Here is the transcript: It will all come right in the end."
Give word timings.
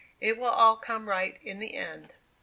It 0.19 0.35
will 0.39 0.49
all 0.49 0.77
come 0.77 1.07
right 1.07 1.37
in 1.43 1.59
the 1.59 1.75
end." 1.75 2.15